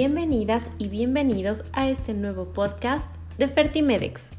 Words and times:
Bienvenidas 0.00 0.70
y 0.78 0.86
bienvenidos 0.86 1.64
a 1.72 1.88
este 1.88 2.14
nuevo 2.14 2.44
podcast 2.52 3.10
de 3.36 3.48
Fertimedex. 3.48 4.30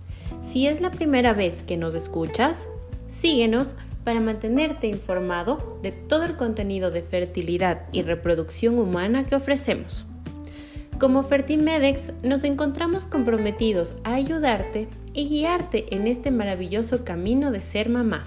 Si 0.41 0.67
es 0.67 0.79
la 0.79 0.89
primera 0.89 1.33
vez 1.33 1.63
que 1.63 1.75
nos 1.75 1.95
escuchas, 1.95 2.65
síguenos 3.09 3.75
para 4.05 4.21
mantenerte 4.21 4.87
informado 4.87 5.77
de 5.83 5.91
todo 5.91 6.23
el 6.23 6.37
contenido 6.37 6.91
de 6.91 7.01
fertilidad 7.01 7.81
y 7.91 8.03
reproducción 8.03 8.79
humana 8.79 9.25
que 9.25 9.35
ofrecemos. 9.35 10.05
Como 10.97 11.23
Fertimedex 11.23 12.13
nos 12.23 12.45
encontramos 12.45 13.05
comprometidos 13.05 13.95
a 14.05 14.13
ayudarte 14.13 14.87
y 15.11 15.27
guiarte 15.27 15.93
en 15.93 16.07
este 16.07 16.31
maravilloso 16.31 17.03
camino 17.03 17.51
de 17.51 17.59
ser 17.59 17.89
mamá. 17.89 18.23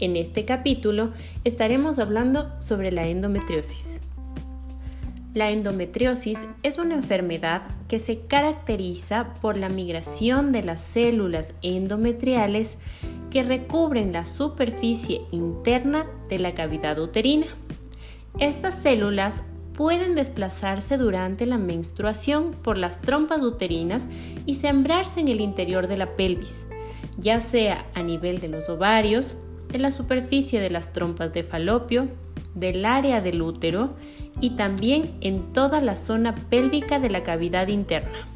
En 0.00 0.16
este 0.16 0.44
capítulo 0.44 1.14
estaremos 1.44 1.98
hablando 1.98 2.52
sobre 2.60 2.92
la 2.92 3.06
endometriosis. 3.06 4.02
La 5.36 5.50
endometriosis 5.50 6.38
es 6.62 6.78
una 6.78 6.94
enfermedad 6.94 7.64
que 7.88 7.98
se 7.98 8.20
caracteriza 8.20 9.34
por 9.42 9.58
la 9.58 9.68
migración 9.68 10.50
de 10.50 10.62
las 10.62 10.80
células 10.80 11.52
endometriales 11.60 12.78
que 13.30 13.42
recubren 13.42 14.14
la 14.14 14.24
superficie 14.24 15.20
interna 15.32 16.06
de 16.30 16.38
la 16.38 16.54
cavidad 16.54 16.98
uterina. 16.98 17.48
Estas 18.38 18.76
células 18.76 19.42
pueden 19.74 20.14
desplazarse 20.14 20.96
durante 20.96 21.44
la 21.44 21.58
menstruación 21.58 22.52
por 22.52 22.78
las 22.78 23.02
trompas 23.02 23.42
uterinas 23.42 24.08
y 24.46 24.54
sembrarse 24.54 25.20
en 25.20 25.28
el 25.28 25.42
interior 25.42 25.86
de 25.86 25.98
la 25.98 26.16
pelvis, 26.16 26.66
ya 27.18 27.40
sea 27.40 27.84
a 27.92 28.02
nivel 28.02 28.40
de 28.40 28.48
los 28.48 28.70
ovarios, 28.70 29.36
de 29.68 29.80
la 29.80 29.92
superficie 29.92 30.62
de 30.62 30.70
las 30.70 30.94
trompas 30.94 31.34
de 31.34 31.42
falopio, 31.42 32.08
del 32.56 32.84
área 32.84 33.20
del 33.20 33.40
útero 33.40 33.90
y 34.40 34.50
también 34.56 35.14
en 35.20 35.52
toda 35.52 35.80
la 35.80 35.94
zona 35.94 36.34
pélvica 36.34 36.98
de 36.98 37.10
la 37.10 37.22
cavidad 37.22 37.68
interna. 37.68 38.26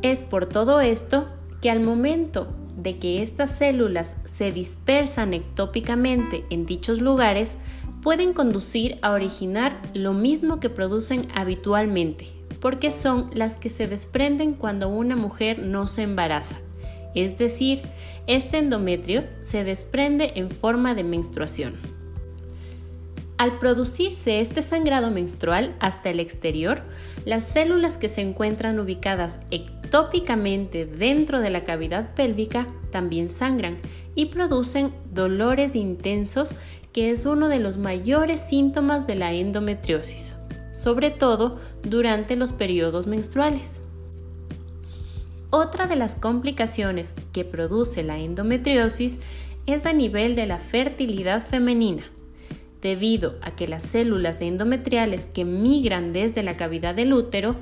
Es 0.00 0.22
por 0.22 0.46
todo 0.46 0.80
esto 0.80 1.28
que 1.60 1.70
al 1.70 1.80
momento 1.80 2.46
de 2.76 2.98
que 2.98 3.22
estas 3.22 3.50
células 3.50 4.16
se 4.24 4.52
dispersan 4.52 5.34
ectópicamente 5.34 6.44
en 6.48 6.64
dichos 6.64 7.02
lugares, 7.02 7.58
pueden 8.02 8.32
conducir 8.32 8.96
a 9.02 9.10
originar 9.12 9.82
lo 9.92 10.14
mismo 10.14 10.60
que 10.60 10.70
producen 10.70 11.28
habitualmente, 11.34 12.28
porque 12.60 12.90
son 12.90 13.28
las 13.34 13.58
que 13.58 13.68
se 13.68 13.86
desprenden 13.86 14.54
cuando 14.54 14.88
una 14.88 15.16
mujer 15.16 15.58
no 15.58 15.86
se 15.86 16.02
embaraza. 16.02 16.56
Es 17.14 17.36
decir, 17.36 17.82
este 18.26 18.58
endometrio 18.58 19.24
se 19.40 19.64
desprende 19.64 20.32
en 20.36 20.50
forma 20.50 20.94
de 20.94 21.04
menstruación. 21.04 21.99
Al 23.40 23.58
producirse 23.58 24.40
este 24.40 24.60
sangrado 24.60 25.10
menstrual 25.10 25.74
hasta 25.80 26.10
el 26.10 26.20
exterior, 26.20 26.82
las 27.24 27.42
células 27.42 27.96
que 27.96 28.10
se 28.10 28.20
encuentran 28.20 28.78
ubicadas 28.78 29.38
ectópicamente 29.50 30.84
dentro 30.84 31.40
de 31.40 31.48
la 31.48 31.64
cavidad 31.64 32.12
pélvica 32.14 32.66
también 32.90 33.30
sangran 33.30 33.78
y 34.14 34.26
producen 34.26 34.92
dolores 35.14 35.74
intensos 35.74 36.54
que 36.92 37.10
es 37.10 37.24
uno 37.24 37.48
de 37.48 37.60
los 37.60 37.78
mayores 37.78 38.42
síntomas 38.42 39.06
de 39.06 39.14
la 39.14 39.32
endometriosis, 39.32 40.34
sobre 40.72 41.08
todo 41.08 41.56
durante 41.82 42.36
los 42.36 42.52
periodos 42.52 43.06
menstruales. 43.06 43.80
Otra 45.48 45.86
de 45.86 45.96
las 45.96 46.14
complicaciones 46.14 47.14
que 47.32 47.46
produce 47.46 48.02
la 48.02 48.18
endometriosis 48.18 49.18
es 49.64 49.86
a 49.86 49.94
nivel 49.94 50.34
de 50.34 50.44
la 50.44 50.58
fertilidad 50.58 51.40
femenina 51.40 52.02
debido 52.80 53.36
a 53.42 53.50
que 53.54 53.66
las 53.66 53.82
células 53.82 54.40
endometriales 54.40 55.26
que 55.26 55.44
migran 55.44 56.12
desde 56.12 56.42
la 56.42 56.56
cavidad 56.56 56.94
del 56.94 57.12
útero 57.12 57.56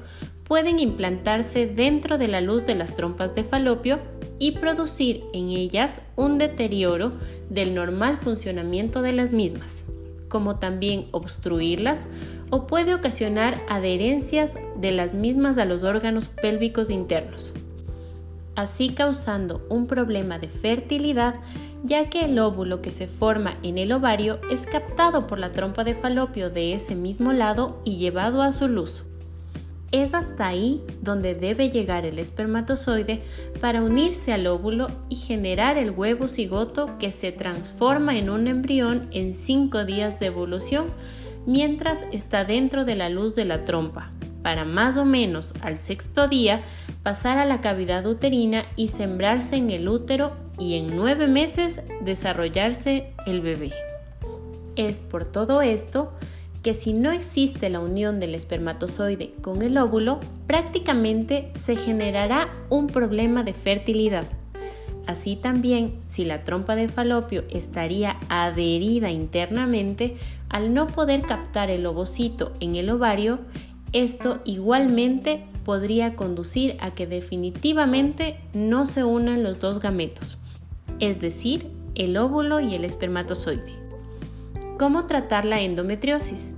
pueden 0.45 0.79
implantarse 0.79 1.67
dentro 1.67 2.17
de 2.19 2.29
la 2.29 2.41
luz 2.41 2.65
de 2.65 2.75
las 2.75 2.95
trompas 2.95 3.35
de 3.35 3.45
falopio 3.45 3.99
y 4.39 4.53
producir 4.53 5.23
en 5.33 5.51
ellas 5.51 6.01
un 6.17 6.39
deterioro 6.39 7.13
del 7.51 7.75
normal 7.75 8.17
funcionamiento 8.17 9.03
de 9.03 9.13
las 9.13 9.33
mismas, 9.33 9.85
como 10.29 10.59
también 10.59 11.07
obstruirlas 11.11 12.07
o 12.51 12.67
puede 12.67 12.95
ocasionar 12.95 13.61
adherencias 13.69 14.55
de 14.77 14.93
las 14.93 15.15
mismas 15.15 15.59
a 15.59 15.65
los 15.65 15.85
órganos 15.85 16.29
pélvicos 16.29 16.91
internos, 16.91 17.53
así 18.59 18.89
causando 18.89 19.61
un 19.71 19.87
problema 19.87 20.41
de 20.41 20.49
fertilidad 20.49 21.37
ya 21.85 22.11
que 22.11 22.25
el 22.25 22.41
óvulo 22.41 22.83
que 22.83 22.91
se 22.91 23.07
forma 23.07 23.57
en 23.63 23.79
el 23.79 23.93
ovario 23.93 24.41
es 24.51 24.67
captado 24.67 25.29
por 25.29 25.39
la 25.39 25.53
trompa 25.53 25.85
de 25.85 25.95
falopio 25.95 26.51
de 26.51 26.75
ese 26.75 26.97
mismo 26.97 27.33
lado 27.33 27.81
y 27.85 27.99
llevado 27.99 28.43
a 28.43 28.51
su 28.51 28.67
luz. 28.67 29.05
Es 29.93 30.13
hasta 30.13 30.49
ahí 30.49 30.83
donde 31.03 31.37
debe 31.37 31.71
llegar 31.71 32.05
el 32.05 32.19
espermatozoide 32.19 33.23
para 33.61 33.81
unirse 33.81 34.33
al 34.33 34.49
óvulo 34.49 34.89
y 35.09 35.15
generar 35.15 35.79
el 35.79 35.93
huevo 35.93 36.27
cigoto 36.27 36.99
que 36.99 37.13
se 37.13 37.31
transforma 37.31 38.19
en 38.19 38.29
un 38.29 38.49
embrión 38.49 39.07
en 39.13 39.35
5 39.35 39.85
días 39.85 40.19
de 40.19 40.27
evolución 40.27 40.87
mientras 41.47 42.05
está 42.13 42.45
dentro 42.45 42.85
de 42.85 42.97
la 42.97 43.09
luz 43.09 43.37
de 43.37 43.45
la 43.45 43.65
trompa, 43.65 44.11
para 44.49 44.65
más 44.65 44.97
o 44.97 45.05
menos 45.05 45.53
al 45.61 45.77
sexto 45.77 46.27
día 46.27 46.63
pasar 47.03 47.37
a 47.37 47.45
la 47.45 47.61
cavidad 47.61 48.07
uterina 48.07 48.65
y 48.77 48.89
sembrarse 48.89 49.57
en 49.57 49.69
el 49.69 49.87
útero 49.91 50.33
y 50.59 50.79
en 50.79 50.97
nueve 50.97 51.27
meses 51.27 51.83
desarrollarse 52.01 53.13
el 53.27 53.43
bebé. 53.43 53.75
Es 54.75 55.03
por 55.03 55.27
todo 55.27 55.61
esto 55.61 56.15
que 56.63 56.73
si 56.73 56.95
no 56.95 57.13
existe 57.13 57.69
la 57.69 57.81
unión 57.81 58.21
del 58.21 58.35
espermatozoide 58.35 59.35
con 59.43 59.61
el 59.61 59.77
óvulo, 59.77 60.19
prácticamente 60.47 61.53
se 61.63 61.77
generará 61.77 62.49
un 62.71 62.87
problema 62.87 63.43
de 63.43 63.53
fertilidad. 63.53 64.25
Así 65.09 65.37
también, 65.37 66.01
si 66.09 66.27
la 66.27 66.45
trompa 66.45 66.75
de 66.75 66.89
falopio 66.89 67.45
estaría 67.49 68.19
adherida 68.29 69.11
internamente, 69.11 70.19
al 70.51 70.75
no 70.75 70.87
poder 70.87 71.23
captar 71.23 71.71
el 71.71 71.87
ovocito 71.87 72.53
en 72.61 72.77
el 72.77 72.91
ovario, 72.91 73.39
esto 73.93 74.41
igualmente 74.45 75.47
podría 75.65 76.17
conducir 76.17 76.77
a 76.81 76.91
que 76.93 77.07
definitivamente 77.07 78.41
no 78.55 78.87
se 78.87 79.05
unan 79.05 79.43
los 79.43 79.61
dos 79.61 79.81
gametos, 79.81 80.39
es 81.01 81.21
decir, 81.21 81.71
el 81.95 82.17
óvulo 82.17 82.61
y 82.61 82.75
el 82.75 82.85
espermatozoide. 82.85 83.75
¿Cómo 84.79 85.07
tratar 85.07 85.45
la 85.45 85.61
endometriosis? 85.61 86.55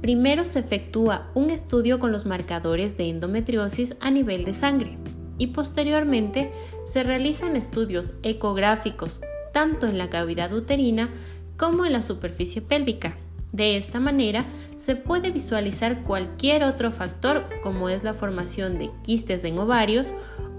Primero 0.00 0.44
se 0.44 0.58
efectúa 0.58 1.30
un 1.34 1.50
estudio 1.50 2.00
con 2.00 2.10
los 2.10 2.26
marcadores 2.26 2.96
de 2.96 3.08
endometriosis 3.08 3.94
a 4.00 4.10
nivel 4.10 4.44
de 4.44 4.52
sangre 4.52 4.98
y 5.38 5.48
posteriormente 5.48 6.50
se 6.84 7.04
realizan 7.04 7.54
estudios 7.54 8.14
ecográficos 8.22 9.22
tanto 9.52 9.86
en 9.86 9.98
la 9.98 10.10
cavidad 10.10 10.52
uterina 10.52 11.08
como 11.56 11.86
en 11.86 11.92
la 11.92 12.02
superficie 12.02 12.62
pélvica. 12.62 13.16
De 13.52 13.76
esta 13.76 14.00
manera 14.00 14.46
se 14.78 14.96
puede 14.96 15.30
visualizar 15.30 16.02
cualquier 16.02 16.64
otro 16.64 16.90
factor 16.90 17.44
como 17.62 17.88
es 17.88 18.02
la 18.02 18.14
formación 18.14 18.78
de 18.78 18.90
quistes 19.02 19.44
en 19.44 19.58
ovarios 19.58 20.12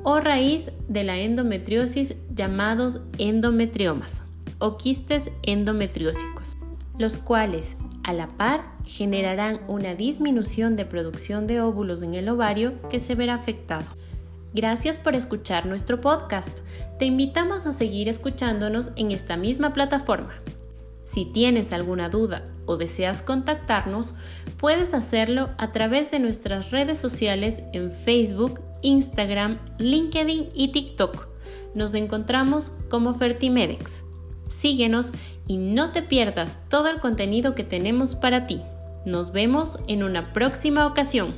o 0.03 0.19
raíz 0.19 0.71
de 0.87 1.03
la 1.03 1.19
endometriosis 1.19 2.15
llamados 2.33 3.01
endometriomas 3.17 4.21
o 4.59 4.77
quistes 4.77 5.31
endometriósicos, 5.41 6.55
los 6.97 7.17
cuales 7.17 7.75
a 8.03 8.13
la 8.13 8.27
par 8.27 8.63
generarán 8.85 9.61
una 9.67 9.95
disminución 9.95 10.75
de 10.75 10.85
producción 10.85 11.47
de 11.47 11.61
óvulos 11.61 12.01
en 12.01 12.13
el 12.13 12.29
ovario 12.29 12.73
que 12.89 12.99
se 12.99 13.15
verá 13.15 13.35
afectado. 13.35 13.85
Gracias 14.53 14.99
por 14.99 15.15
escuchar 15.15 15.65
nuestro 15.65 15.99
podcast. 15.99 16.59
Te 16.99 17.05
invitamos 17.05 17.65
a 17.65 17.71
seguir 17.71 18.07
escuchándonos 18.07 18.91
en 18.95 19.11
esta 19.11 19.35
misma 19.35 19.73
plataforma. 19.73 20.35
Si 21.13 21.25
tienes 21.25 21.73
alguna 21.73 22.09
duda 22.09 22.49
o 22.65 22.75
deseas 22.75 23.21
contactarnos, 23.21 24.15
puedes 24.57 24.95
hacerlo 24.95 25.51
a 25.59 25.71
través 25.71 26.09
de 26.09 26.17
nuestras 26.17 26.71
redes 26.71 26.97
sociales 26.97 27.61
en 27.71 27.91
Facebook, 27.91 28.61
Instagram, 28.81 29.59
LinkedIn 29.77 30.49
y 30.55 30.71
TikTok. 30.71 31.27
Nos 31.75 31.93
encontramos 31.93 32.71
como 32.89 33.13
Fertimedex. 33.13 34.03
Síguenos 34.47 35.11
y 35.45 35.57
no 35.57 35.91
te 35.91 36.01
pierdas 36.01 36.57
todo 36.67 36.87
el 36.87 36.99
contenido 36.99 37.53
que 37.53 37.63
tenemos 37.63 38.15
para 38.15 38.47
ti. 38.47 38.61
Nos 39.05 39.31
vemos 39.31 39.77
en 39.87 40.01
una 40.01 40.33
próxima 40.33 40.87
ocasión. 40.87 41.35